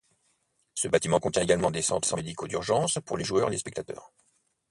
Ce 0.73 0.87
bâtiment 0.87 1.19
contient 1.19 1.43
également 1.43 1.69
des 1.69 1.83
centres 1.83 2.15
médicaux 2.15 2.47
d'urgence 2.47 2.97
pour 3.05 3.17
les 3.19 3.23
joueurs 3.23 3.49
et 3.49 3.51
les 3.51 3.59
spectateurs. 3.59 4.11